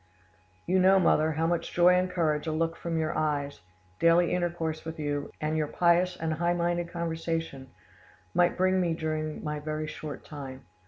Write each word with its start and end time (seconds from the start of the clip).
"You 0.65 0.79
know, 0.79 0.99
mother, 0.99 1.33
how 1.33 1.45
much 1.45 1.73
joy 1.73 1.93
and 1.93 2.09
courage 2.09 2.47
a 2.47 2.51
look 2.51 2.75
from 2.75 2.97
your 2.97 3.15
eyes, 3.15 3.61
daily 3.99 4.31
intercourse 4.33 4.83
with 4.83 4.97
you, 4.97 5.29
and 5.39 5.55
your 5.55 5.67
pious 5.67 6.17
and 6.19 6.33
high 6.33 6.55
minded 6.55 6.89
conversation, 6.91 7.69
might 8.33 8.57
bring 8.57 8.81
me 8.81 8.95
during 8.95 9.43
my 9.43 9.59
very 9.59 9.85
short 9.85 10.25
time. 10.25 10.65